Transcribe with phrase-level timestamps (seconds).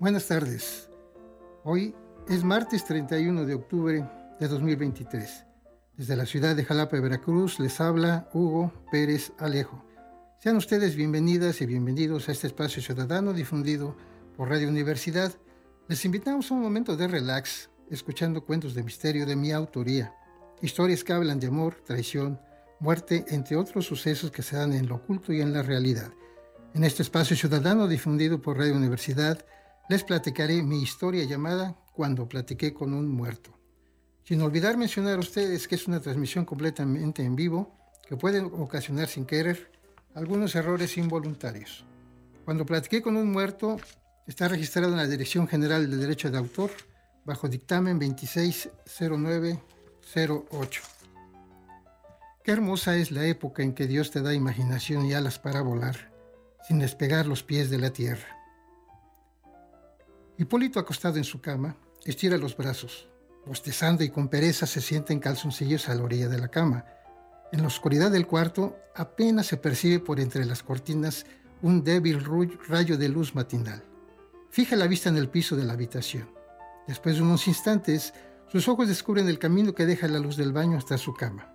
[0.00, 0.90] Buenas tardes.
[1.62, 1.94] Hoy
[2.28, 4.04] es martes 31 de octubre
[4.40, 5.46] de 2023.
[5.96, 9.84] Desde la ciudad de Jalapa, Veracruz, les habla Hugo Pérez Alejo.
[10.40, 13.96] Sean ustedes bienvenidas y bienvenidos a este espacio ciudadano difundido
[14.36, 15.32] por Radio Universidad.
[15.86, 20.12] Les invitamos a un momento de relax, escuchando cuentos de misterio de mi autoría,
[20.60, 22.40] historias que hablan de amor, traición,
[22.80, 26.10] muerte, entre otros sucesos que se dan en lo oculto y en la realidad.
[26.74, 29.46] En este espacio ciudadano difundido por Radio Universidad,
[29.88, 33.58] les platicaré mi historia llamada Cuando platiqué con un muerto.
[34.24, 37.76] Sin olvidar mencionar a ustedes que es una transmisión completamente en vivo
[38.08, 39.70] que puede ocasionar sin querer
[40.14, 41.84] algunos errores involuntarios.
[42.44, 43.76] Cuando platiqué con un muerto
[44.26, 46.70] está registrado en la Dirección General de Derecho de Autor
[47.24, 50.82] bajo dictamen 260908.
[52.42, 56.12] Qué hermosa es la época en que Dios te da imaginación y alas para volar,
[56.66, 58.43] sin despegar los pies de la tierra.
[60.36, 63.08] Hipólito acostado en su cama, estira los brazos.
[63.46, 66.86] Bostezando y con pereza se sienta en calzoncillos a la orilla de la cama.
[67.52, 71.24] En la oscuridad del cuarto apenas se percibe por entre las cortinas
[71.62, 72.20] un débil
[72.68, 73.84] rayo de luz matinal.
[74.50, 76.28] Fija la vista en el piso de la habitación.
[76.88, 78.12] Después de unos instantes,
[78.48, 81.54] sus ojos descubren el camino que deja la luz del baño hasta su cama.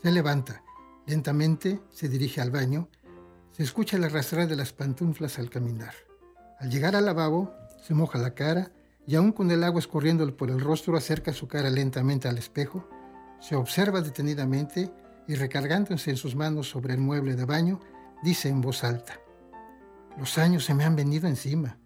[0.00, 0.62] Se levanta,
[1.06, 2.88] lentamente se dirige al baño,
[3.50, 5.94] se escucha el arrastrar de las pantuflas al caminar.
[6.60, 8.72] Al llegar al lavabo, se moja la cara
[9.06, 12.88] y aún con el agua escurriéndole por el rostro acerca su cara lentamente al espejo,
[13.40, 14.90] se observa detenidamente
[15.28, 17.80] y recargándose en sus manos sobre el mueble de baño,
[18.22, 19.20] dice en voz alta,
[20.18, 21.78] Los años se me han venido encima.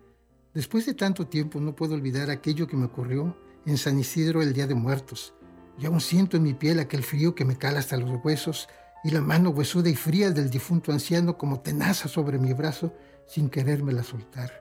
[0.55, 4.53] Después de tanto tiempo no puedo olvidar aquello que me ocurrió en San Isidro el
[4.53, 5.35] Día de Muertos.
[5.79, 8.69] Y aún siento en mi piel aquel frío que me cala hasta los huesos
[9.03, 12.95] y la mano huesuda y fría del difunto anciano como tenaza sobre mi brazo
[13.27, 14.60] sin querérmela soltar.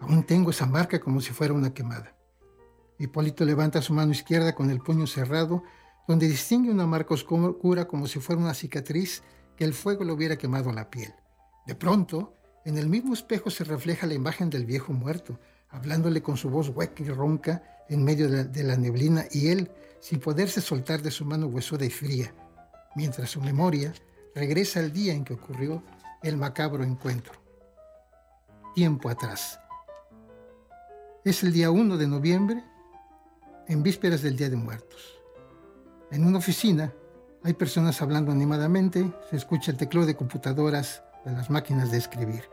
[0.00, 2.14] Aún tengo esa marca como si fuera una quemada.
[2.98, 5.62] Hipólito levanta su mano izquierda con el puño cerrado,
[6.08, 9.22] donde distingue una marca oscura como si fuera una cicatriz
[9.56, 11.14] que el fuego le hubiera quemado la piel.
[11.66, 12.34] De pronto,
[12.64, 16.68] en el mismo espejo se refleja la imagen del viejo muerto, hablándole con su voz
[16.68, 19.70] hueca y ronca en medio de la neblina y él,
[20.00, 22.32] sin poderse soltar de su mano huesuda y fría,
[22.94, 23.92] mientras su memoria
[24.34, 25.82] regresa al día en que ocurrió
[26.22, 27.34] el macabro encuentro.
[28.74, 29.58] Tiempo atrás.
[31.26, 32.62] Es el día 1 de noviembre,
[33.66, 35.18] en vísperas del Día de Muertos.
[36.12, 36.92] En una oficina
[37.42, 42.44] hay personas hablando animadamente, se escucha el teclado de computadoras de las máquinas de escribir.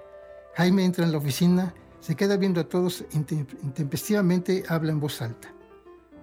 [0.56, 5.54] Jaime entra en la oficina, se queda viendo a todos intempestivamente, habla en voz alta.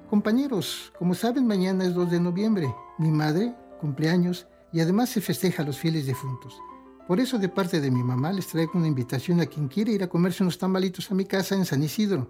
[0.08, 5.62] Compañeros, como saben, mañana es 2 de noviembre, mi madre, cumpleaños, y además se festeja
[5.62, 6.60] a los fieles difuntos.
[7.06, 10.02] Por eso, de parte de mi mamá, les traigo una invitación a quien quiere ir
[10.04, 12.28] a comerse unos tamalitos a mi casa en San Isidro.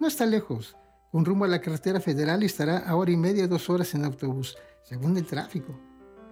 [0.00, 0.76] No está lejos.
[1.10, 4.56] Con rumbo a la carretera federal estará a hora y media, dos horas en autobús,
[4.82, 5.78] según el tráfico.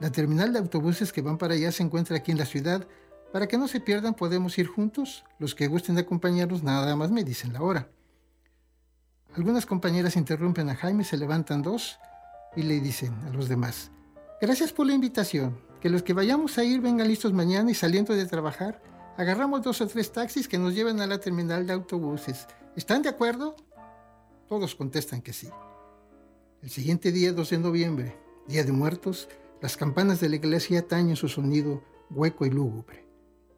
[0.00, 2.86] La terminal de autobuses que van para allá se encuentra aquí en la ciudad.
[3.32, 5.24] Para que no se pierdan, podemos ir juntos.
[5.38, 7.88] Los que gusten de acompañarnos, nada más me dicen la hora.
[9.34, 11.98] Algunas compañeras interrumpen a Jaime, se levantan dos
[12.54, 13.90] y le dicen a los demás,
[14.42, 18.14] gracias por la invitación que los que vayamos a ir vengan listos mañana y saliendo
[18.14, 18.82] de trabajar,
[19.16, 22.46] agarramos dos o tres taxis que nos lleven a la terminal de autobuses.
[22.74, 23.54] ¿Están de acuerdo?
[24.48, 25.50] Todos contestan que sí.
[26.62, 28.16] El siguiente día, 2 de noviembre,
[28.48, 29.28] Día de Muertos,
[29.60, 33.06] las campanas de la iglesia tañen su sonido hueco y lúgubre.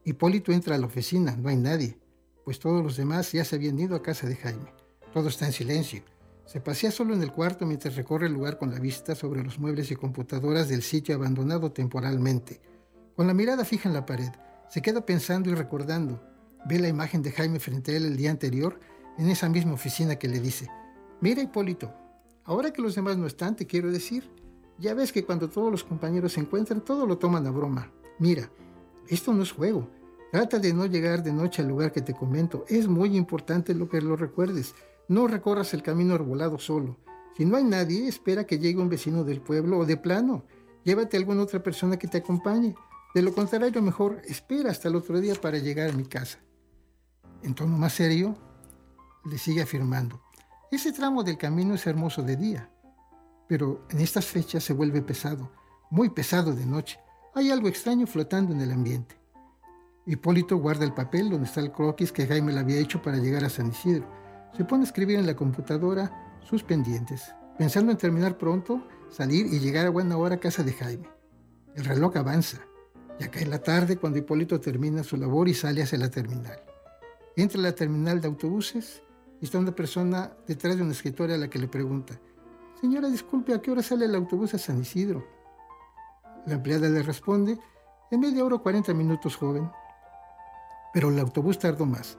[0.05, 1.97] Hipólito entra a la oficina, no hay nadie,
[2.45, 4.75] pues todos los demás ya se habían ido a casa de Jaime.
[5.13, 6.03] Todo está en silencio.
[6.45, 9.61] Se pasea solo en el cuarto mientras recorre el lugar con la vista sobre los
[9.61, 12.61] muebles y computadoras del sitio abandonado temporalmente.
[13.15, 14.33] Con la mirada fija en la pared,
[14.69, 16.21] se queda pensando y recordando.
[16.67, 18.81] Ve la imagen de Jaime frente a él el día anterior
[19.19, 20.69] en esa misma oficina que le dice,
[21.21, 21.93] mira Hipólito,
[22.45, 24.31] ahora que los demás no están, te quiero decir,
[24.79, 27.93] ya ves que cuando todos los compañeros se encuentran, todo lo toman a broma.
[28.19, 28.51] Mira,
[29.09, 29.89] esto no es juego.
[30.33, 32.65] Trata de no llegar de noche al lugar que te comento.
[32.69, 34.75] Es muy importante lo que lo recuerdes.
[35.07, 36.99] No recorras el camino arbolado solo.
[37.37, 40.45] Si no hay nadie, espera que llegue un vecino del pueblo o de plano.
[40.83, 42.75] Llévate a alguna otra persona que te acompañe.
[43.15, 46.41] De lo contrario, mejor espera hasta el otro día para llegar a mi casa.
[47.45, 48.35] En tono más serio,
[49.25, 50.21] le sigue afirmando.
[50.71, 52.71] Ese tramo del camino es hermoso de día,
[53.49, 55.53] pero en estas fechas se vuelve pesado,
[55.91, 56.99] muy pesado de noche.
[57.35, 59.17] Hay algo extraño flotando en el ambiente.
[60.07, 63.45] Hipólito guarda el papel donde está el croquis que Jaime le había hecho para llegar
[63.45, 64.25] a San Isidro
[64.57, 69.59] se pone a escribir en la computadora sus pendientes, pensando en terminar pronto, salir y
[69.59, 71.09] llegar a buena hora a casa de Jaime.
[71.75, 72.59] El reloj avanza.
[73.19, 76.61] Ya cae la tarde cuando Hipólito termina su labor y sale hacia la terminal.
[77.37, 79.03] Entra a la terminal de autobuses
[79.45, 82.21] está una persona detrás de una escritora a la que le pregunta,
[82.81, 85.27] Señora, disculpe, ¿a qué hora sale el autobús a San Isidro?
[86.45, 87.59] La empleada le responde,
[88.11, 89.71] en media hora o 40 minutos, joven.
[90.93, 92.19] Pero el autobús tardó más.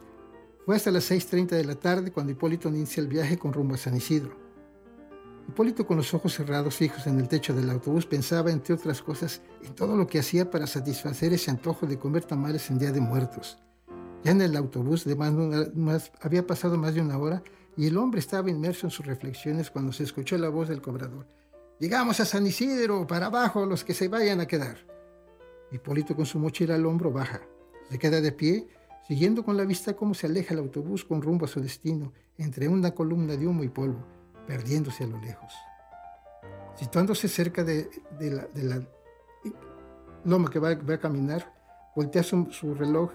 [0.65, 3.77] Fue hasta las 6.30 de la tarde cuando Hipólito inicia el viaje con rumbo a
[3.77, 4.35] San Isidro.
[5.47, 9.41] Hipólito con los ojos cerrados fijos en el techo del autobús pensaba, entre otras cosas,
[9.61, 13.01] en todo lo que hacía para satisfacer ese antojo de comer tamales en Día de
[13.01, 13.59] Muertos.
[14.25, 17.41] Ya en el autobús de más, había pasado más de una hora
[17.77, 21.25] y el hombre estaba inmerso en sus reflexiones cuando se escuchó la voz del cobrador.
[21.79, 24.77] Llegamos a San Isidro, para abajo, los que se vayan a quedar.
[25.71, 27.41] Hipólito con su mochila al hombro baja.
[27.89, 28.67] Se queda de pie,
[29.07, 32.67] siguiendo con la vista cómo se aleja el autobús con rumbo a su destino, entre
[32.67, 34.03] una columna de humo y polvo
[34.45, 35.53] perdiéndose a lo lejos.
[36.75, 37.89] Situándose cerca de,
[38.21, 38.81] la,
[40.23, 41.53] loma que va, a caminar,
[41.95, 43.11] voltea su, reloj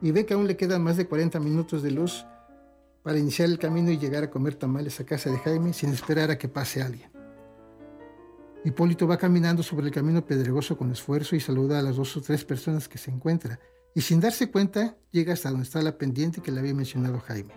[0.00, 2.26] y ve que aún le quedan más de 40 minutos de luz
[3.02, 6.30] para iniciar el camino y llegar a comer tamales a casa de Jaime sin esperar
[6.30, 7.10] a que pase alguien.
[8.64, 12.20] Hipólito va caminando sobre el camino pedregoso con esfuerzo y saluda a las dos o
[12.20, 13.60] tres personas que se encuentra,
[13.94, 17.54] y sin darse cuenta llega hasta donde está la pendiente que le había mencionado Jaime.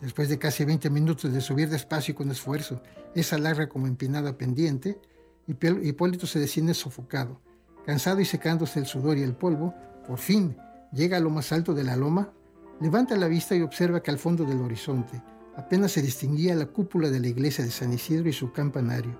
[0.00, 2.82] Después de casi 20 minutos de subir despacio y con esfuerzo
[3.14, 4.98] esa larga como empinada pendiente,
[5.46, 7.40] Hipólito se desciende sofocado.
[7.84, 9.74] Cansado y secándose el sudor y el polvo,
[10.06, 10.56] por fin
[10.92, 12.32] llega a lo más alto de la loma,
[12.80, 15.22] levanta la vista y observa que al fondo del horizonte
[15.56, 19.18] apenas se distinguía la cúpula de la iglesia de San Isidro y su campanario,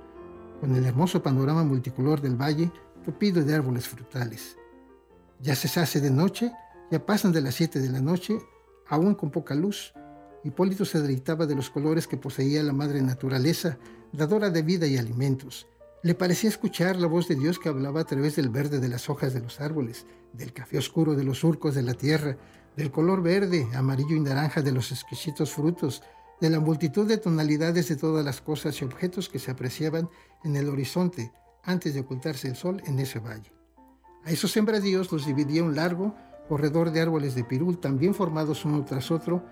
[0.61, 2.71] con el hermoso panorama multicolor del valle
[3.05, 4.57] tupido de árboles frutales.
[5.41, 6.53] Ya se hace de noche,
[6.91, 8.39] ya pasan de las 7 de la noche,
[8.89, 9.93] aún con poca luz,
[10.47, 13.79] Hipólito se deleitaba de los colores que poseía la madre naturaleza,
[14.13, 15.67] dadora de vida y alimentos.
[16.07, 19.11] Le parecía escuchar la voz de Dios que hablaba a través del verde de las
[19.11, 22.37] hojas de los árboles, del café oscuro de los surcos de la tierra,
[22.77, 26.05] del color verde, amarillo y naranja de los exquisitos frutos,
[26.41, 30.09] de la multitud de tonalidades de todas las cosas y objetos que se apreciaban
[30.45, 31.33] en el horizonte
[31.65, 33.53] antes de ocultarse el sol en ese valle.
[34.25, 36.15] A esos sembradíos los dividía un largo
[36.49, 39.45] corredor de árboles de pirul, también formados uno tras otro,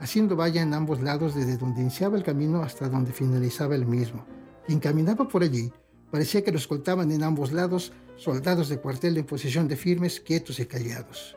[0.00, 4.24] haciendo valla en ambos lados desde donde iniciaba el camino hasta donde finalizaba el mismo.
[4.66, 5.70] Quien caminaba por allí
[6.10, 10.58] parecía que lo escoltaban en ambos lados soldados de cuartel en posición de firmes, quietos
[10.60, 11.36] y callados.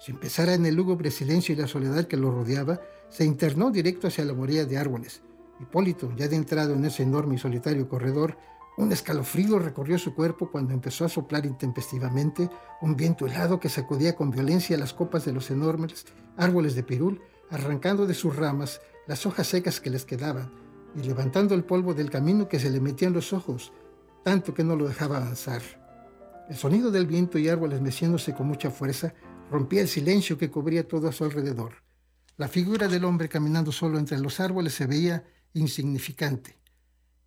[0.00, 2.80] Si empezara en el lúgubre silencio y la soledad que lo rodeaba,
[3.10, 5.22] se internó directo hacia la moría de árboles.
[5.60, 8.36] Hipólito, ya adentrado en ese enorme y solitario corredor,
[8.76, 12.48] un escalofrío recorrió su cuerpo cuando empezó a soplar intempestivamente
[12.80, 16.06] un viento helado que sacudía con violencia las copas de los enormes
[16.36, 17.20] árboles de pirul
[17.50, 20.52] arrancando de sus ramas las hojas secas que les quedaban
[20.94, 23.72] y levantando el polvo del camino que se le metía en los ojos,
[24.28, 25.62] tanto que no lo dejaba avanzar.
[26.50, 29.14] El sonido del viento y árboles meciéndose con mucha fuerza
[29.50, 31.76] rompía el silencio que cubría todo a su alrededor.
[32.36, 36.58] La figura del hombre caminando solo entre los árboles se veía insignificante.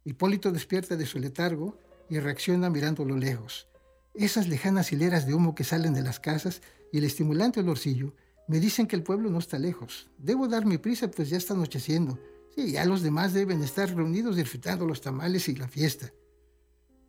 [0.06, 3.68] Hipólito despierta de su letargo y reacciona mirando lo lejos.
[4.14, 6.62] Esas lejanas hileras de humo que salen de las casas
[6.92, 8.14] y el estimulante olorcillo
[8.48, 10.08] me dicen que el pueblo no está lejos.
[10.20, 12.20] Debo dar mi prisa, pues ya está anocheciendo.
[12.56, 16.14] Sí, ya los demás deben estar reunidos disfrutando los tamales y la fiesta.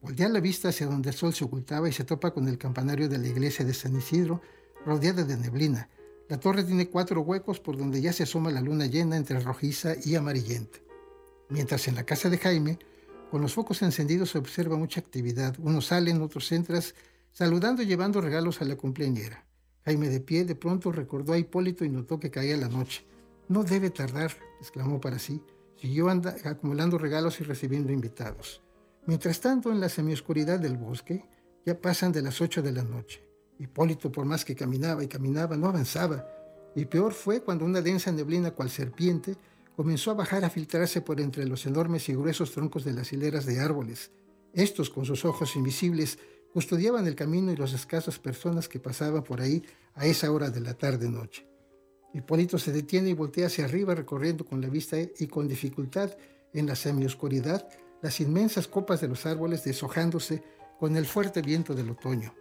[0.03, 3.09] Voltea la vista hacia donde el sol se ocultaba y se topa con el campanario
[3.09, 4.43] de la iglesia de San Isidro,
[4.85, 5.89] rodeada de neblina.
[6.29, 9.95] La torre tiene cuatro huecos por donde ya se asoma la luna llena entre rojiza
[10.05, 10.81] y amarillenta.
[11.51, 12.81] Mientras en la casa de Jaime,
[13.31, 15.55] con los focos encendidos se observa mucha actividad.
[15.61, 16.83] Unos salen, otros entran,
[17.31, 19.47] saludando y llevando regalos a la cumpleañera.
[19.85, 23.07] Jaime de pie de pronto recordó a Hipólito y notó que caía la noche.
[23.47, 25.41] No debe tardar, exclamó para sí.
[25.77, 28.63] Siguió acumulando regalos y recibiendo invitados.
[29.07, 31.25] Mientras tanto, en la semioscuridad del bosque,
[31.67, 33.23] ya pasan de las ocho de la noche.
[33.59, 36.27] Hipólito, por más que caminaba y caminaba, no avanzaba.
[36.75, 39.37] Y peor fue cuando una densa neblina cual serpiente
[39.77, 43.45] comenzó a bajar a filtrarse por entre los enormes y gruesos troncos de las hileras
[43.45, 44.11] de árboles.
[44.53, 46.19] Estos, con sus ojos invisibles,
[46.53, 50.61] custodiaban el camino y las escasas personas que pasaban por ahí a esa hora de
[50.61, 51.47] la tarde-noche.
[52.15, 56.15] Hipólito se detiene y voltea hacia arriba recorriendo con la vista y con dificultad
[56.53, 57.67] en la semioscuridad
[58.03, 60.43] las inmensas copas de los árboles deshojándose
[60.79, 62.35] con el fuerte viento del otoño.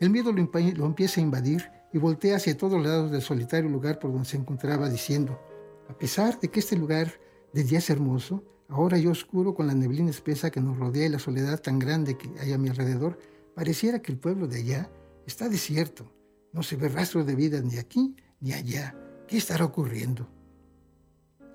[0.00, 0.40] El miedo lo,
[0.86, 4.88] empieza a invadir y voltea hacia todos lados del solitario lugar por donde se encontraba
[4.88, 5.40] diciendo,
[5.88, 7.12] a pesar de que este lugar
[7.52, 11.10] de día es hermoso, Ahora yo oscuro con la neblina espesa que nos rodea y
[11.10, 13.18] la soledad tan grande que hay a mi alrededor,
[13.54, 14.90] pareciera que el pueblo de allá
[15.26, 16.10] está desierto.
[16.52, 18.96] No se ve rastro de vida ni aquí ni allá.
[19.28, 20.28] ¿Qué estará ocurriendo?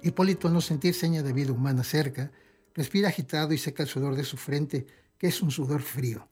[0.04, 2.32] Hipólito, al no sentir seña de vida humana cerca,
[2.80, 4.86] respira agitado y seca el sudor de su frente,
[5.18, 6.30] que es un sudor frío.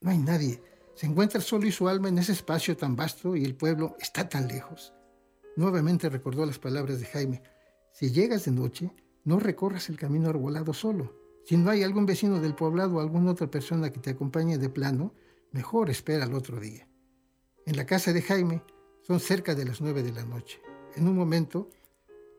[0.00, 0.62] No hay nadie.
[0.94, 4.28] Se encuentra solo y su alma en ese espacio tan vasto y el pueblo está
[4.28, 4.92] tan lejos.
[5.56, 7.42] Nuevamente recordó las palabras de Jaime.
[7.90, 8.92] Si llegas de noche,
[9.24, 11.16] no recorras el camino arbolado solo.
[11.44, 14.68] Si no hay algún vecino del poblado o alguna otra persona que te acompañe de
[14.68, 15.12] plano,
[15.50, 16.86] mejor espera al otro día.
[17.66, 18.62] En la casa de Jaime
[19.04, 20.62] son cerca de las nueve de la noche.
[20.94, 21.70] En un momento,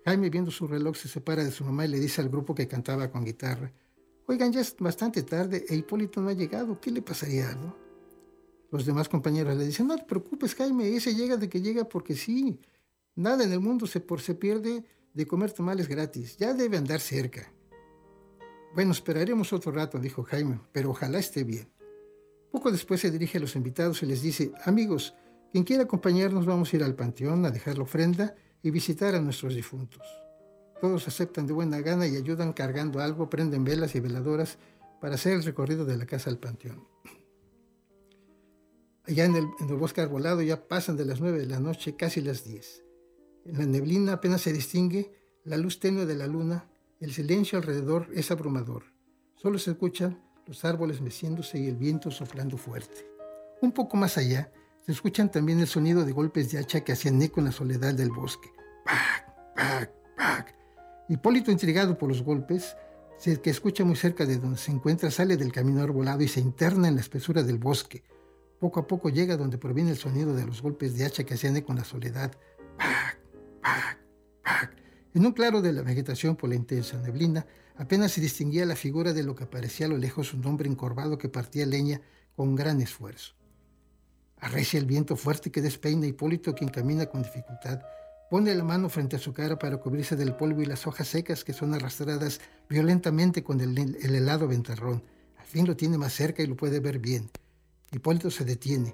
[0.05, 2.67] Jaime, viendo su reloj, se separa de su mamá y le dice al grupo que
[2.67, 3.71] cantaba con guitarra,
[4.25, 7.75] Oigan, ya es bastante tarde e Hipólito no ha llegado, ¿qué le pasaría algo?
[8.71, 12.15] Los demás compañeros le dicen, no te preocupes, Jaime, ese llega de que llega porque
[12.15, 12.59] sí.
[13.15, 16.99] Nada en el mundo se, por, se pierde de comer tamales gratis, ya debe andar
[16.99, 17.51] cerca.
[18.73, 21.69] Bueno, esperaremos otro rato, dijo Jaime, pero ojalá esté bien.
[22.49, 25.13] Poco después se dirige a los invitados y les dice, amigos,
[25.51, 29.21] quien quiera acompañarnos vamos a ir al panteón a dejar la ofrenda y visitar a
[29.21, 30.01] nuestros difuntos.
[30.81, 34.57] Todos aceptan de buena gana y ayudan cargando algo, prenden velas y veladoras
[34.99, 36.87] para hacer el recorrido de la casa al panteón.
[39.05, 39.45] Allá en el,
[39.77, 42.83] bosque arbolado ya pasan de las nueve de la noche casi las diez.
[43.45, 45.11] En la neblina apenas se distingue
[45.43, 46.69] la luz tenue de la luna,
[47.01, 48.85] el silencio alrededor es abrumador.
[49.35, 53.05] Solo se escuchan los árboles meciéndose y el viento soplando fuerte.
[53.61, 54.53] Un poco más allá,
[54.85, 57.93] se escuchan también el sonido de golpes de hacha que hacían eco en la soledad
[57.93, 58.51] del bosque.
[58.83, 59.55] ¡Pac!
[59.55, 59.91] ¡Pac!
[60.17, 60.55] ¡Pac!
[61.07, 62.75] Hipólito, intrigado por los golpes,
[63.41, 66.89] que escucha muy cerca de donde se encuentra, sale del camino arbolado y se interna
[66.89, 68.03] en la espesura del bosque.
[68.59, 71.55] Poco a poco llega donde proviene el sonido de los golpes de hacha que hacían
[71.55, 72.33] eco en la soledad.
[72.77, 73.19] ¡Pac!
[73.61, 73.99] ¡Pac!
[74.43, 74.75] ¡Pac!
[75.13, 77.45] En un claro de la vegetación por la intensa neblina,
[77.77, 81.17] apenas se distinguía la figura de lo que parecía a lo lejos un hombre encorvado
[81.17, 82.01] que partía leña
[82.35, 83.35] con gran esfuerzo.
[84.43, 87.81] Arrecia el viento fuerte que despeina a Hipólito, quien camina con dificultad.
[88.29, 91.45] Pone la mano frente a su cara para cubrirse del polvo y las hojas secas
[91.45, 95.01] que son arrastradas violentamente con el, el helado ventarrón.
[95.37, 97.31] Al fin lo tiene más cerca y lo puede ver bien.
[97.93, 98.93] Hipólito se detiene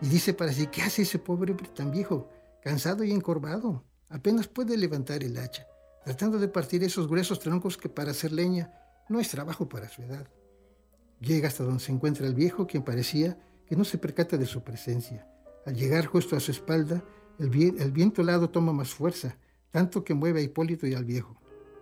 [0.00, 2.30] y dice para sí, ¿qué hace ese pobre tan viejo?
[2.62, 3.84] Cansado y encorvado.
[4.08, 5.66] Apenas puede levantar el hacha,
[6.06, 8.72] tratando de partir esos gruesos troncos que para hacer leña
[9.10, 10.26] no es trabajo para su edad.
[11.20, 14.62] Llega hasta donde se encuentra el viejo, quien parecía que no se percata de su
[14.62, 15.28] presencia.
[15.64, 17.02] Al llegar justo a su espalda,
[17.38, 19.36] el, viento helado toma más fuerza,
[19.70, 21.36] tanto que mueve a Hipólito y al viejo.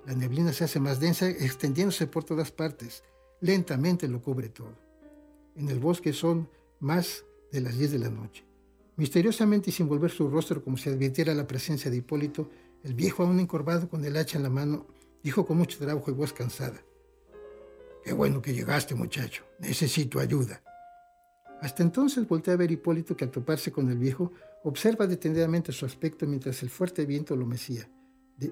[0.07, 3.05] La neblina se hace más densa, extendiéndose por todas partes.
[3.41, 4.77] Lentamente lo cubre todo.
[5.55, 6.49] En el bosque son
[6.81, 8.45] más de las 10 de la noche.
[8.97, 12.51] Misteriosamente y sin volver su rostro como si advirtiera la presencia de Hipólito,
[12.83, 14.87] el viejo aún encorvado con el hacha en la mano,
[15.23, 16.83] dijo con mucho trabajo y voz cansada.
[18.05, 19.45] Qué bueno que llegaste, muchacho.
[19.59, 20.63] Necesito ayuda.
[21.65, 24.31] Hasta entonces volteé a ver Hipólito que al toparse con el viejo
[24.65, 27.89] observa detenidamente su aspecto mientras el fuerte viento lo mecía.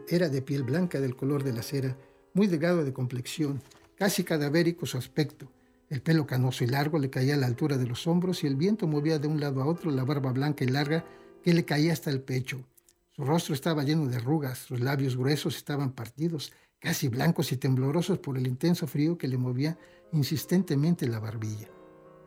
[0.09, 1.95] era de piel blanca del color de la cera,
[2.33, 3.61] muy delgado de complexión,
[3.97, 5.53] casi cadavérico su aspecto,
[5.91, 8.57] el pelo canoso y largo le caía a la altura de los hombros y el
[8.57, 11.05] viento movía de un lado a otro la barba blanca y larga
[11.43, 12.65] que le caía hasta el pecho.
[13.11, 18.21] Su rostro estaba lleno de arrugas, sus labios gruesos estaban partidos, casi blancos y temblorosos
[18.21, 19.77] por el intenso frío que le movía
[20.13, 21.69] insistentemente la barbilla.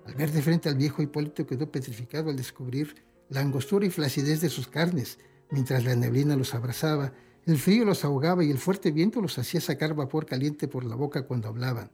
[0.06, 2.96] Al ver de frente al viejo Hipólito quedó petrificado al descubrir
[3.30, 5.18] la angostura y flacidez de sus carnes,
[5.50, 7.14] mientras la neblina los abrazaba,
[7.46, 10.96] el frío los ahogaba y el fuerte viento los hacía sacar vapor caliente por la
[10.96, 11.92] boca cuando hablaban.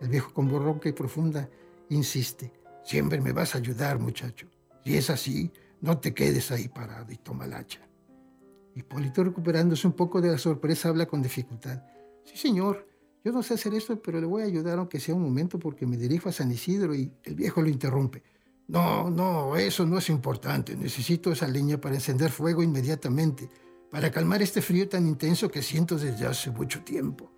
[0.00, 1.48] El viejo con voz ronca y profunda
[1.90, 2.52] insiste,
[2.84, 4.46] siempre me vas a ayudar, muchacho.
[4.84, 7.80] Si es así, no te quedes ahí parado y toma el hacha.
[8.74, 11.82] Hipólito, recuperándose un poco de la sorpresa, habla con dificultad.
[12.24, 12.86] Sí, señor,
[13.24, 15.86] yo no sé hacer esto, pero le voy a ayudar aunque sea un momento porque
[15.86, 18.22] me dirijo a San Isidro y el viejo lo interrumpe.
[18.68, 20.76] No, no, eso no es importante.
[20.76, 23.50] Necesito esa leña para encender fuego inmediatamente,
[23.90, 27.30] para calmar este frío tan intenso que siento desde hace mucho tiempo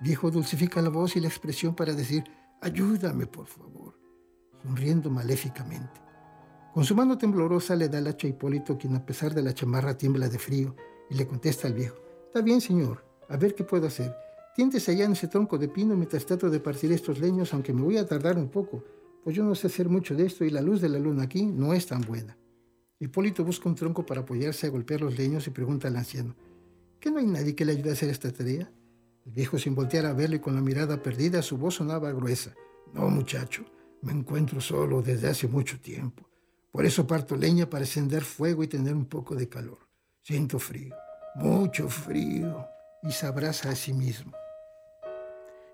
[0.00, 2.24] viejo dulcifica la voz y la expresión para decir,
[2.60, 3.98] ayúdame por favor,
[4.62, 6.00] sonriendo maléficamente.
[6.72, 9.54] Con su mano temblorosa le da el hacha a Hipólito, quien a pesar de la
[9.54, 10.76] chamarra tiembla de frío,
[11.10, 14.14] y le contesta al viejo, está bien señor, a ver qué puedo hacer.
[14.58, 17.80] Tiéntese allá en ese tronco de pino mientras trato de partir estos leños, aunque me
[17.80, 18.82] voy a tardar un poco,
[19.22, 21.46] pues yo no sé hacer mucho de esto y la luz de la luna aquí
[21.46, 22.36] no es tan buena.
[22.98, 26.34] Hipólito busca un tronco para apoyarse a golpear los leños y pregunta al anciano,
[26.98, 28.68] ¿qué no hay nadie que le ayude a hacer esta tarea?
[29.24, 32.52] El viejo sin voltear a verle con la mirada perdida, su voz sonaba gruesa.
[32.92, 33.64] No, muchacho,
[34.02, 36.28] me encuentro solo desde hace mucho tiempo.
[36.72, 39.78] Por eso parto leña para encender fuego y tener un poco de calor.
[40.20, 40.96] Siento frío,
[41.36, 42.66] mucho frío,
[43.04, 44.32] y se abraza a sí mismo.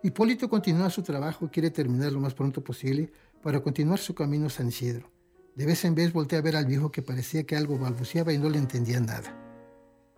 [0.04, 3.10] Hipólito continúa su trabajo y quiere terminar lo más pronto posible
[3.42, 5.10] para continuar su camino a San Isidro.
[5.56, 8.36] De vez en vez voltea a ver al viejo que parecía que algo balbuceaba y
[8.36, 9.34] no le entendía nada.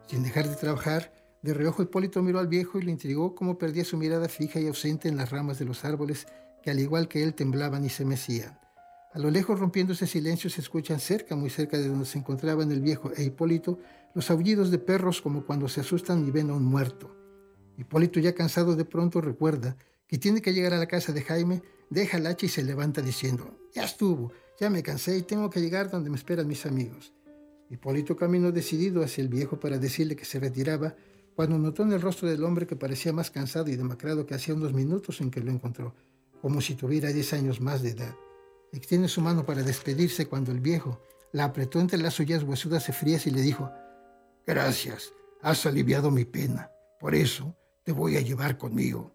[0.08, 3.84] Sin dejar de trabajar, de reojo Hipólito miró al viejo y le intrigó cómo perdía
[3.84, 6.26] su mirada fija y ausente en las ramas de los árboles
[6.64, 8.58] que al igual que él temblaban y se mecían.
[9.14, 12.72] A lo lejos, rompiendo ese silencio, se escuchan cerca, muy cerca de donde se encontraban
[12.72, 13.78] el viejo e Hipólito,
[14.14, 17.25] los aullidos de perros como cuando se asustan y ven a un muerto.
[17.78, 21.62] Hipólito, ya cansado de pronto, recuerda que tiene que llegar a la casa de Jaime,
[21.90, 25.60] deja el hacha y se levanta diciendo, ya estuvo, ya me cansé y tengo que
[25.60, 27.12] llegar donde me esperan mis amigos.
[27.68, 30.94] Hipólito caminó decidido hacia el viejo para decirle que se retiraba,
[31.34, 34.54] cuando notó en el rostro del hombre que parecía más cansado y demacrado que hacía
[34.54, 35.94] unos minutos en que lo encontró,
[36.40, 38.14] como si tuviera diez años más de edad.
[38.72, 41.00] Extiende su mano para despedirse cuando el viejo
[41.32, 43.70] la apretó entre las suyas huesudas y frías y le dijo,
[44.46, 46.70] Gracias, has aliviado mi pena.
[47.00, 47.54] Por eso
[47.86, 49.12] te voy a llevar conmigo.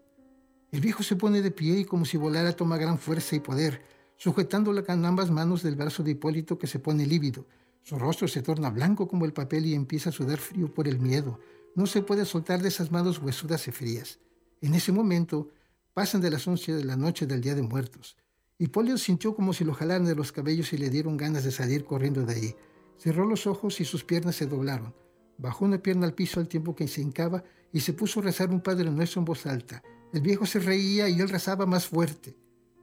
[0.70, 3.82] El viejo se pone de pie y como si volara toma gran fuerza y poder,
[4.16, 7.46] sujetándola con ambas manos del brazo de Hipólito que se pone lívido.
[7.82, 11.00] Su rostro se torna blanco como el papel y empieza a sudar frío por el
[11.00, 11.38] miedo.
[11.74, 14.20] No se puede soltar de esas manos huesudas y frías.
[14.62, 15.50] En ese momento
[15.92, 18.16] pasan de las once de la noche del Día de Muertos.
[18.56, 21.84] Hipólito sintió como si lo jalaran de los cabellos y le dieron ganas de salir
[21.84, 22.56] corriendo de ahí.
[22.96, 24.94] Cerró los ojos y sus piernas se doblaron.
[25.38, 28.50] Bajó una pierna al piso al tiempo que se hincaba y se puso a rezar
[28.50, 29.82] un Padre Nuestro en voz alta.
[30.12, 32.36] El viejo se reía y él rezaba más fuerte.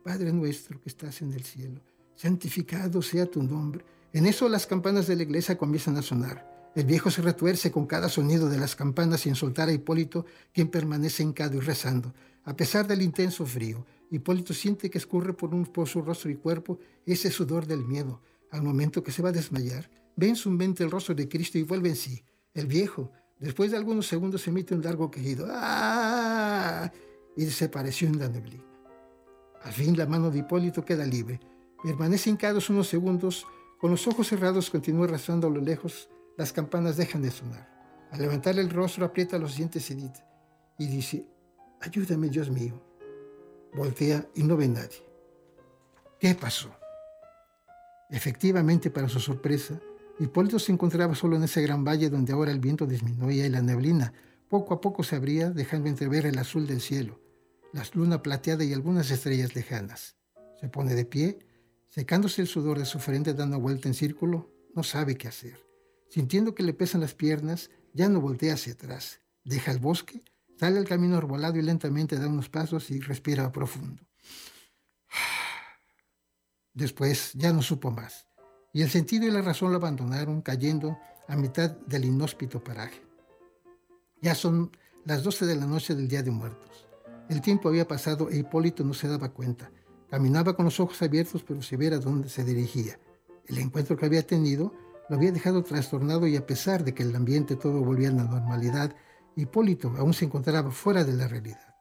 [0.04, 1.82] Padre nuestro que estás en el cielo,
[2.16, 3.86] santificado sea tu nombre.
[4.14, 6.72] En eso las campanas de la iglesia comienzan a sonar.
[6.76, 10.70] El viejo se retuerce con cada sonido de las campanas sin soltar a Hipólito, quien
[10.70, 12.14] permanece hincado y rezando.
[12.46, 16.36] A pesar del intenso frío, Hipólito siente que escurre por, un, por su rostro y
[16.36, 18.22] cuerpo ese sudor del miedo.
[18.50, 21.58] Al momento que se va a desmayar, ve en su mente el rostro de Cristo
[21.60, 22.24] y vuelve en sí.
[22.60, 26.92] El viejo, después de algunos segundos, emite un largo quejido ¡Ah!
[27.38, 28.66] y desapareció en la neblina.
[29.64, 31.40] Al fin la mano de Hipólito queda libre.
[31.82, 33.48] Permanece hincado unos segundos,
[33.80, 37.66] con los ojos cerrados continúa arrastrando a lo lejos, las campanas dejan de sonar.
[38.12, 41.26] Al levantar el rostro aprieta los dientes y dice,
[41.80, 42.74] ayúdame Dios mío.
[43.74, 45.02] Voltea y no ve nadie.
[46.20, 46.76] ¿Qué pasó?
[48.10, 49.80] Efectivamente, para su sorpresa,
[50.20, 53.62] Hipólito se encontraba solo en ese gran valle donde ahora el viento disminuía y la
[53.62, 54.14] neblina
[54.50, 57.22] poco a poco se abría, dejando entrever el azul del cielo,
[57.72, 60.18] la luna plateada y algunas estrellas lejanas.
[60.60, 61.40] Se pone de pie,
[61.88, 65.60] secándose el sudor de su frente dando vuelta en círculo, no sabe qué hacer.
[66.10, 69.22] Sintiendo que le pesan las piernas, ya no voltea hacia atrás.
[69.44, 70.24] Deja el bosque
[70.60, 74.04] Sale al camino arbolado y lentamente da unos pasos y respira profundo.
[76.74, 78.28] Después ya no supo más,
[78.74, 83.02] y el sentido y la razón lo abandonaron cayendo a mitad del inhóspito paraje.
[84.22, 84.72] Ya son
[85.06, 86.88] las doce de la noche del Día de Muertos.
[87.30, 89.72] El tiempo había pasado e Hipólito no se daba cuenta.
[90.10, 93.00] Caminaba con los ojos abiertos, pero se ver a dónde se dirigía.
[93.46, 94.74] El encuentro que había tenido
[95.10, 98.24] lo había dejado trastornado y a pesar de que el ambiente todo volvía a la
[98.24, 98.96] normalidad,
[99.36, 101.76] Hipólito aún se encontraba fuera de la realidad.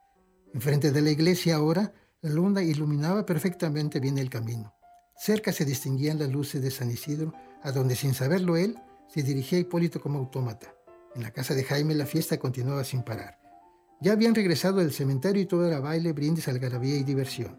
[0.55, 4.75] Enfrente de la iglesia ahora, la luna iluminaba perfectamente bien el camino.
[5.19, 8.79] Cerca se distinguían las luces de San Isidro, a donde sin saberlo él,
[9.09, 10.73] se dirigía Hipólito como autómata.
[11.17, 13.37] En la casa de Jaime la fiesta continuaba sin parar.
[14.01, 17.59] Ya habían regresado del cementerio y todo era baile, brindis, algarabía y diversión.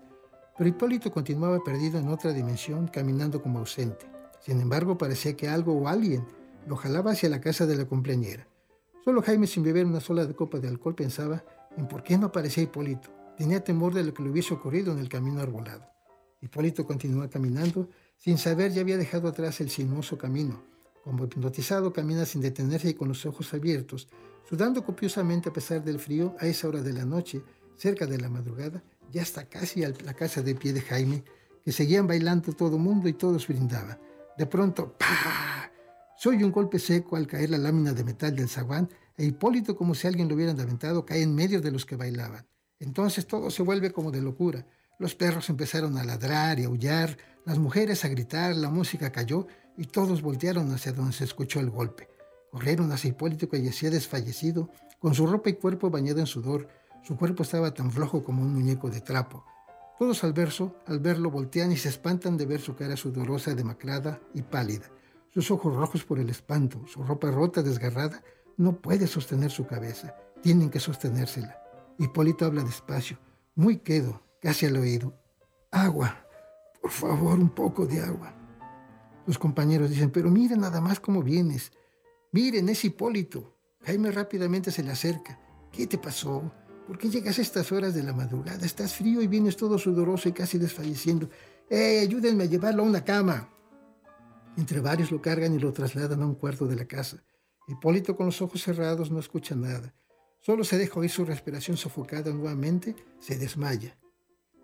[0.57, 4.05] Pero Hipólito continuaba perdido en otra dimensión, caminando como ausente.
[4.39, 6.25] Sin embargo, parecía que algo o alguien
[6.65, 8.47] lo jalaba hacia la casa de la cumpleañera.
[9.03, 11.43] Solo Jaime, sin beber una sola copa de alcohol, pensaba
[11.75, 13.09] en por qué no aparecía Hipólito.
[13.37, 15.98] Tenía temor de lo que le hubiese ocurrido en el camino arbolado.
[16.41, 20.61] Hipólito continuó caminando, sin saber ya había dejado atrás el sinuoso camino.
[21.03, 24.07] Como hipnotizado, camina sin detenerse y con los ojos abiertos,
[24.47, 27.41] sudando copiosamente a pesar del frío a esa hora de la noche,
[27.75, 31.23] cerca de la madrugada, ya está casi a la casa de pie de Jaime,
[31.63, 33.99] que seguían bailando todo mundo y todos brindaban.
[34.37, 35.71] De pronto, ¡pah!
[36.17, 39.95] Soy un golpe seco al caer la lámina de metal del zaguán e Hipólito, como
[39.95, 42.45] si alguien lo hubiera aventado, cae en medio de los que bailaban.
[42.79, 44.65] Entonces todo se vuelve como de locura.
[44.99, 49.85] Los perros empezaron a ladrar y aullar, las mujeres a gritar, la música cayó y
[49.85, 52.07] todos voltearon hacia donde se escuchó el golpe.
[52.51, 56.67] Corrieron hacia Hipólito que yacía desfallecido, con su ropa y cuerpo bañado en sudor.
[57.03, 59.43] Su cuerpo estaba tan flojo como un muñeco de trapo.
[59.97, 64.19] Todos al verso, al verlo, voltean y se espantan de ver su cara sudorosa, demacrada
[64.35, 64.91] y pálida
[65.33, 68.23] sus ojos rojos por el espanto, su ropa rota, desgarrada,
[68.57, 71.61] no puede sostener su cabeza, tienen que sostenérsela.
[71.97, 73.17] Hipólito habla despacio,
[73.55, 75.13] muy quedo, casi al oído.
[75.71, 76.25] Agua,
[76.81, 78.33] por favor, un poco de agua.
[79.25, 81.71] Los compañeros dicen, pero miren nada más cómo vienes.
[82.31, 83.55] Miren, es Hipólito.
[83.81, 85.39] Jaime rápidamente se le acerca.
[85.71, 86.51] ¿Qué te pasó?
[86.87, 88.65] ¿Por qué llegas a estas horas de la madrugada?
[88.65, 91.29] Estás frío y vienes todo sudoroso y casi desfalleciendo.
[91.69, 93.53] ¡Eh, ayúdenme a llevarlo a una cama!
[94.57, 97.23] Entre varios lo cargan y lo trasladan a un cuarto de la casa.
[97.67, 99.93] Hipólito con los ojos cerrados no escucha nada.
[100.39, 103.95] Solo se deja oír su respiración sofocada nuevamente, se desmaya.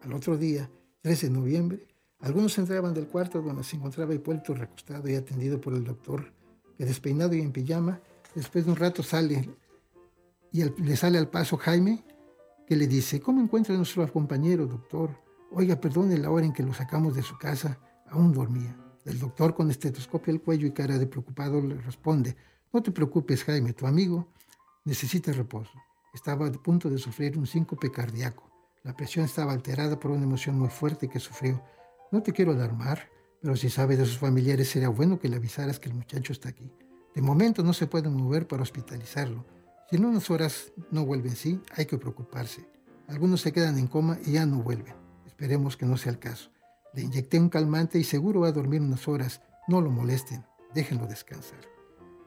[0.06, 0.70] Al otro día,
[1.02, 1.88] 3 de noviembre,
[2.20, 6.32] Algunos entraban del cuarto donde se encontraba Hipólito recostado y atendido por el doctor,
[6.78, 8.00] que despeinado y en pijama,
[8.34, 9.50] después de un rato sale
[10.52, 12.04] y le sale al paso Jaime,
[12.66, 15.12] que le dice, ¿cómo encuentra nuestro compañero, doctor?
[15.52, 17.78] Oiga, perdone la hora en que lo sacamos de su casa,
[18.10, 18.76] aún dormía.
[19.04, 22.36] El doctor, con estetoscopio al cuello y cara de preocupado, le responde,
[22.72, 24.30] no te preocupes, Jaime, tu amigo
[24.86, 25.74] necesita reposo.
[26.14, 28.55] Estaba a punto de sufrir un síncope cardíaco.
[28.86, 31.60] La presión estaba alterada por una emoción muy fuerte que sufrió.
[32.12, 33.10] No te quiero alarmar,
[33.42, 36.50] pero si sabes de sus familiares sería bueno que le avisaras que el muchacho está
[36.50, 36.72] aquí.
[37.16, 39.44] De momento no se puede mover para hospitalizarlo.
[39.90, 42.70] Si en unas horas no vuelve en sí, hay que preocuparse.
[43.08, 44.94] Algunos se quedan en coma y ya no vuelven.
[45.26, 46.52] Esperemos que no sea el caso.
[46.94, 49.42] Le inyecté un calmante y seguro va a dormir unas horas.
[49.68, 50.46] No lo molesten,
[50.76, 51.62] déjenlo descansar.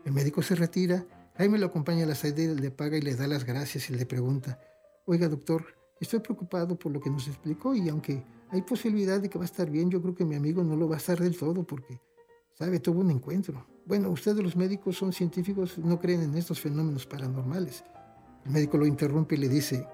[0.05, 3.29] El médico se retira, Jaime lo acompaña a la salida, le paga y le da
[3.29, 4.59] las gracias y le pregunta,
[5.07, 9.39] oiga doctor, estoy preocupado por lo que nos explicó y aunque hay posibilidad de que
[9.39, 11.37] va a estar bien, yo creo que mi amigo no lo va a estar del
[11.37, 12.01] todo porque,
[12.55, 13.67] sabe, tuvo un encuentro.
[13.85, 17.85] Bueno, ustedes los médicos son científicos, no creen en estos fenómenos paranormales.
[18.45, 19.87] El médico lo interrumpe y le dice,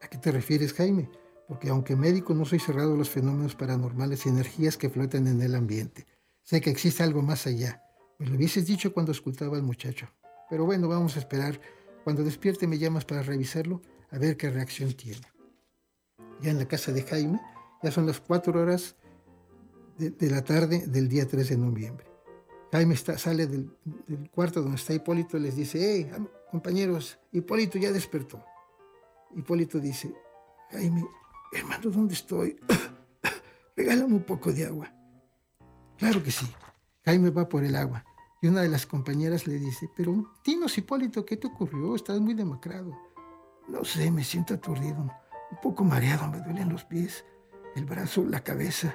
[0.00, 1.10] ¿a qué te refieres, Jaime?
[1.46, 5.42] Porque aunque médico no soy cerrado a los fenómenos paranormales y energías que flotan en
[5.42, 6.06] el ambiente.
[6.42, 7.82] Sé que existe algo más allá.
[8.18, 10.08] Me lo hubieses dicho cuando escuchaba al muchacho.
[10.48, 11.60] Pero bueno, vamos a esperar.
[12.04, 15.32] Cuando despierte me llamas para revisarlo, a ver qué reacción tiene.
[16.42, 17.40] Ya en la casa de Jaime,
[17.82, 18.96] ya son las cuatro horas
[19.96, 22.06] de, la tarde del día 3 de noviembre.
[22.72, 23.70] Jaime sale del,
[24.30, 26.10] cuarto donde está Hipólito y les dice, hey,
[26.50, 28.42] compañeros, Hipólito ya despertó.
[29.36, 30.12] Hipólito dice,
[30.70, 31.06] Jaime,
[31.52, 32.58] hermano, ¿dónde estoy?
[33.76, 34.92] Regálame un poco de agua.
[35.98, 36.46] Claro que sí.
[37.04, 38.04] Jaime va por el agua.
[38.40, 41.94] Y una de las compañeras le dice, pero dinos, Hipólito, ¿qué te ocurrió?
[41.94, 42.98] Estás muy demacrado.
[43.68, 45.08] No sé, me siento aturdido,
[45.52, 47.24] un poco mareado, me duelen los pies,
[47.76, 48.94] el brazo, la cabeza.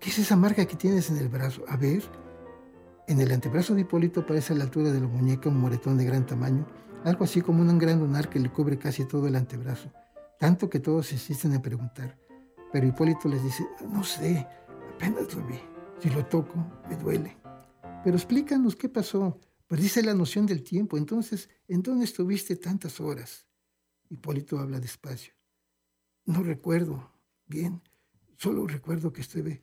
[0.00, 1.64] ¿Qué es esa marca que tienes en el brazo?
[1.68, 2.02] A ver.
[3.06, 6.04] En el antebrazo de Hipólito aparece a la altura de la muñeca un moretón de
[6.04, 6.66] gran tamaño,
[7.04, 9.92] algo así como un gran lunar que le cubre casi todo el antebrazo,
[10.38, 12.18] tanto que todos insisten en preguntar.
[12.72, 14.46] Pero Hipólito les dice, no sé,
[14.94, 15.60] apenas lo vi.
[16.00, 16.54] Si lo toco,
[16.88, 17.36] me duele.
[18.02, 19.38] Pero explícanos qué pasó.
[19.68, 20.98] Perdiste la noción del tiempo.
[20.98, 23.46] Entonces, ¿en dónde estuviste tantas horas?
[24.10, 25.32] Hipólito habla despacio.
[26.26, 27.10] No recuerdo
[27.46, 27.82] bien.
[28.36, 29.60] Solo recuerdo que estuve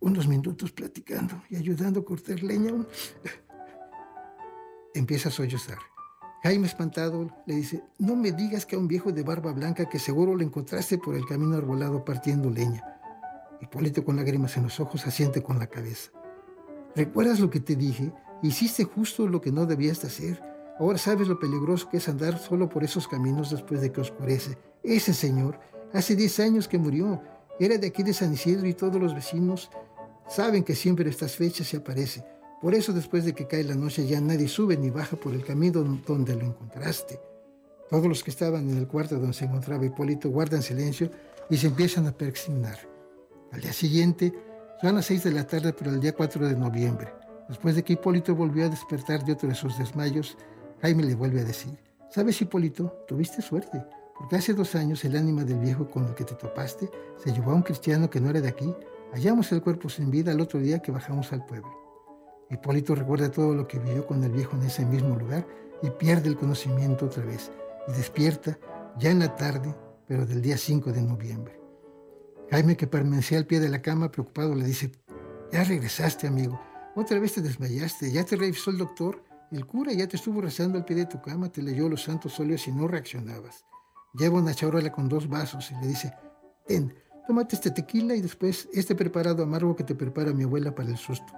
[0.00, 2.72] unos minutos platicando y ayudando a cortar leña.
[4.94, 5.78] Empieza a sollozar.
[6.42, 9.98] Jaime espantado le dice, no me digas que a un viejo de barba blanca que
[9.98, 12.84] seguro lo encontraste por el camino arbolado partiendo leña.
[13.62, 16.10] Hipólito con lágrimas en los ojos asiente con la cabeza.
[16.94, 18.12] ¿Recuerdas lo que te dije?
[18.42, 20.53] Hiciste justo lo que no debías hacer.
[20.78, 24.58] Ahora sabes lo peligroso que es andar solo por esos caminos después de que oscurece.
[24.82, 25.58] Ese señor,
[25.92, 27.22] hace 10 años que murió,
[27.60, 29.70] era de aquí de San Isidro y todos los vecinos
[30.28, 32.24] Saben que siempre estas fechas se aparece.
[32.60, 35.44] Por eso después de que cae la noche ya nadie sube ni baja por el
[35.44, 37.20] camino donde lo encontraste.
[37.90, 41.10] Todos los que estaban en el cuarto donde se encontraba Hipólito guardan silencio
[41.50, 42.78] y se empiezan a persignar.
[43.52, 44.32] Al día siguiente,
[44.80, 47.12] son las seis de la tarde, pero el día 4 de noviembre.
[47.48, 50.36] Después de que Hipólito volvió a despertar de otro de sus desmayos,
[50.82, 51.78] Jaime le vuelve a decir,
[52.10, 53.04] ¿sabes Hipólito?
[53.08, 53.84] Tuviste suerte,
[54.18, 56.90] porque hace dos años el ánima del viejo con el que te topaste
[57.22, 58.74] se llevó a un cristiano que no era de aquí
[59.14, 61.70] Hallamos el cuerpo sin vida el otro día que bajamos al pueblo.
[62.50, 65.46] Hipólito recuerda todo lo que vivió con el viejo en ese mismo lugar
[65.82, 67.52] y pierde el conocimiento otra vez
[67.86, 68.58] y despierta
[68.98, 69.72] ya en la tarde,
[70.08, 71.60] pero del día 5 de noviembre.
[72.50, 74.90] Jaime, que permanecía al pie de la cama preocupado, le dice,
[75.52, 76.60] ya regresaste, amigo.
[76.96, 79.22] Otra vez te desmayaste, ya te revisó el doctor,
[79.54, 82.38] el cura ya te estuvo rezando al pie de tu cama, te leyó los santos
[82.40, 83.64] óleos y no reaccionabas.
[84.14, 86.14] Lleva una charola con dos vasos y le dice,
[86.66, 86.94] ten,
[87.26, 90.98] Tómate este tequila y después este preparado amargo que te prepara mi abuela para el
[90.98, 91.32] susto.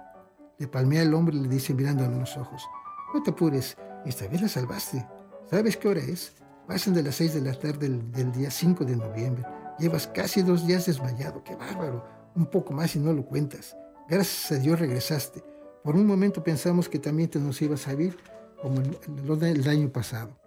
[0.57, 2.67] Le palmea el hombre y le dice mirándole en los ojos.
[3.13, 5.07] No te apures, esta vez la salvaste.
[5.49, 6.33] ¿Sabes qué hora es?
[6.67, 9.45] Pasan de las seis de la tarde del, día 5 de noviembre.
[9.79, 11.41] Llevas casi dos días desmayado.
[11.41, 12.03] ¡Qué bárbaro!
[12.35, 13.77] Un poco más y no lo cuentas.
[14.09, 15.41] Gracias a Dios regresaste.
[15.87, 18.17] Por un momento pensamos que también te nos ibas a vivir
[18.61, 20.37] como el, el año pasado.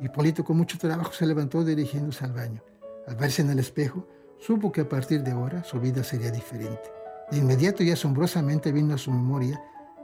[0.00, 2.62] Hipólito con mucho trabajo se levantó dirigiéndose al baño.
[3.08, 4.06] Al verse en el espejo,
[4.38, 6.88] Supo que a partir de ahora su vida sería diferente.
[7.32, 9.60] De inmediato y asombrosamente vino a su memoria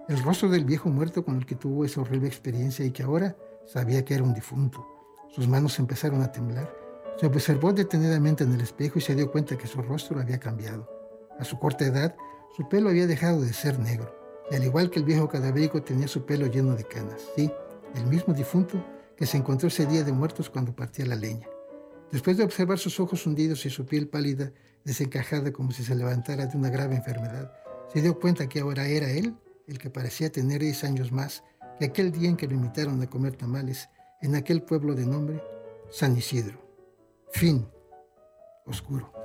[0.09, 3.37] el rostro del viejo muerto con el que tuvo esa horrible experiencia y que ahora
[3.67, 4.85] sabía que era un difunto.
[5.29, 6.75] Sus manos empezaron a temblar.
[7.21, 10.91] Se observó detenidamente en el espejo y se dio cuenta que su rostro había cambiado.
[11.39, 12.17] A su corta edad,
[12.57, 16.25] su pelo había dejado de ser negro, al igual que el viejo cadavérico tenía su
[16.25, 17.21] pelo lleno de canas.
[17.35, 17.51] Sí,
[17.95, 18.85] el mismo difunto
[19.17, 21.49] que se encontró ese día de muertos cuando partía la leña.
[22.13, 24.53] Después de observar sus ojos hundidos y su piel pálida,
[24.85, 27.53] desencajada como si se levantara de una grave enfermedad,
[27.93, 29.35] se dio cuenta que ahora era él
[29.67, 31.43] el que parecía tener 10 años más
[31.79, 33.89] que aquel día en que lo invitaron a comer tamales
[34.23, 35.43] en aquel pueblo de nombre
[35.91, 36.61] San Isidro.
[37.33, 37.67] Fin.
[38.65, 39.16] Oscuro.